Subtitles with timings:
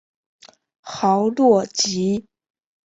[0.81, 2.25] 豪洛吉。